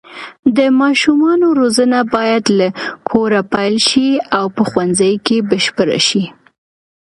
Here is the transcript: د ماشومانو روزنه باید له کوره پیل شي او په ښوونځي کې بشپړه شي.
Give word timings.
د 0.57 0.59
ماشومانو 0.81 1.47
روزنه 1.59 1.99
باید 2.15 2.45
له 2.59 2.67
کوره 3.09 3.41
پیل 3.53 3.75
شي 3.89 4.09
او 4.37 4.45
په 4.55 4.61
ښوونځي 4.69 5.13
کې 5.25 5.37
بشپړه 5.49 5.99
شي. 6.07 6.23